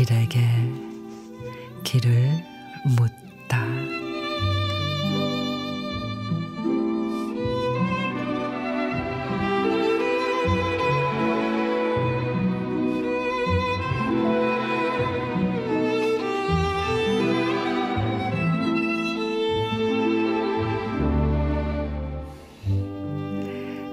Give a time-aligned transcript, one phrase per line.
[0.00, 0.40] 길에게
[1.84, 2.30] 길을
[2.96, 3.99] 묻다.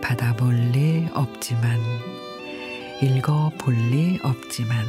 [0.08, 1.78] 받아볼 리 없지만
[3.02, 4.86] 읽어볼 리 없지만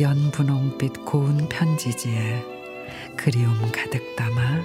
[0.00, 2.42] 연분홍빛 고운 편지지에
[3.14, 4.62] 그리움 가득 담아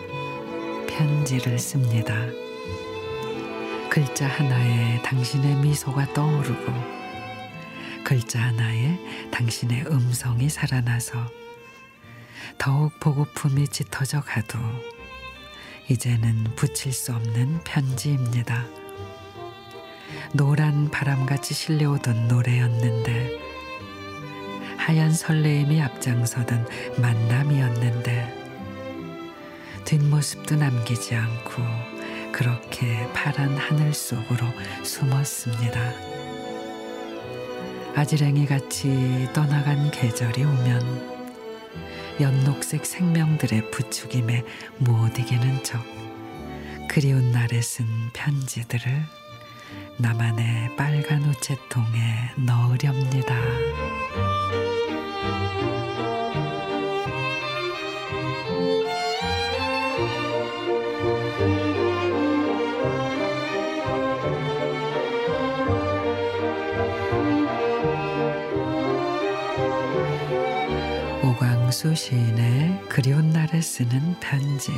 [0.88, 2.16] 편지를 씁니다.
[3.90, 6.74] 글자 하나에 당신의 미소가 떠오르고
[8.06, 8.98] 글자 하나에
[9.32, 11.30] 당신의 음성이 살아나서
[12.58, 14.58] 더욱 보고품이 짙어져 가도
[15.90, 18.80] 이제는 붙일 수 없는 편지입니다.
[20.34, 23.40] 노란 바람같이 실려오던 노래였는데
[24.78, 26.68] 하얀 설레임이 앞장서던
[27.02, 28.38] 만남이었는데
[29.86, 31.64] 뒷모습도 남기지 않고
[32.32, 34.46] 그렇게 파란 하늘 속으로
[34.84, 35.94] 숨었습니다.
[37.96, 41.20] 아지랭이 같이 떠나간 계절이 오면
[42.22, 44.44] 연녹색 생명들의 부추김에
[44.78, 45.84] 못 이기는 척
[46.88, 49.20] 그리운 날에 쓴 편지들을
[49.98, 53.36] 나만의 빨간 우체통에 넣으렵니다.
[71.24, 74.72] 오광수 시인의 그리운 날에 쓰는 편지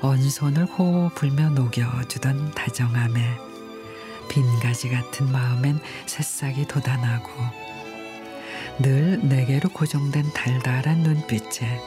[0.00, 3.47] 언손을 호호 불며 녹여주던 다정함에
[4.28, 7.30] 빈 가지 같은 마음엔 새싹이 돋아나고
[8.80, 11.80] 늘 내게로 고정된 달달한 눈빛에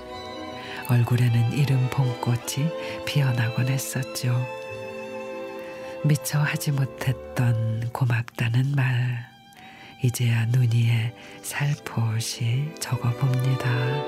[0.89, 2.69] 얼굴에는 이른 봄꽃이
[3.05, 4.45] 피어나곤 했었죠.
[6.03, 9.29] 미처 하지 못했던 고맙다는 말
[10.03, 11.13] 이제야 눈 위에
[11.43, 14.00] 살포시 적어봅니다.